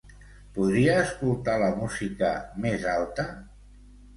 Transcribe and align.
Podria 0.55 0.95
escoltar 1.01 1.57
la 1.65 1.69
música 1.81 2.33
més 2.65 2.89
alta? 2.95 3.31